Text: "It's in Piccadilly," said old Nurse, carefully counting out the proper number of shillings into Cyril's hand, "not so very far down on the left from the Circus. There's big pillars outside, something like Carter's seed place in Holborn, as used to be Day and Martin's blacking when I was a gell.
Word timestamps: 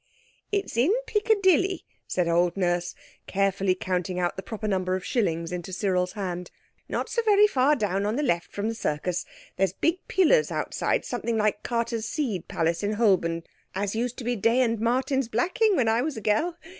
"It's 0.51 0.77
in 0.77 0.91
Piccadilly," 1.05 1.85
said 2.07 2.27
old 2.27 2.57
Nurse, 2.57 2.95
carefully 3.27 3.75
counting 3.75 4.19
out 4.19 4.35
the 4.35 4.41
proper 4.41 4.67
number 4.67 4.95
of 4.95 5.05
shillings 5.05 5.51
into 5.51 5.71
Cyril's 5.71 6.13
hand, 6.13 6.49
"not 6.89 7.07
so 7.07 7.21
very 7.21 7.45
far 7.45 7.75
down 7.75 8.07
on 8.07 8.15
the 8.15 8.23
left 8.23 8.51
from 8.51 8.67
the 8.67 8.73
Circus. 8.73 9.25
There's 9.57 9.73
big 9.73 9.99
pillars 10.07 10.49
outside, 10.51 11.05
something 11.05 11.37
like 11.37 11.61
Carter's 11.61 12.07
seed 12.07 12.47
place 12.47 12.81
in 12.81 12.93
Holborn, 12.93 13.43
as 13.75 13.93
used 13.95 14.17
to 14.17 14.23
be 14.23 14.35
Day 14.35 14.61
and 14.61 14.79
Martin's 14.79 15.27
blacking 15.27 15.75
when 15.75 15.87
I 15.87 16.01
was 16.01 16.17
a 16.17 16.21
gell. 16.21 16.57